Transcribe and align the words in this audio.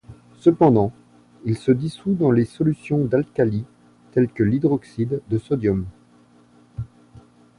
Cependant, 0.39 0.91
il 1.45 1.55
se 1.55 1.71
dissout 1.71 2.15
dans 2.15 2.31
les 2.31 2.45
solutions 2.45 3.05
d'alcalis 3.05 3.65
tel 4.13 4.29
que 4.29 4.41
l’hydroxyde 4.41 5.21
de 5.29 5.37
sodium. 5.37 5.85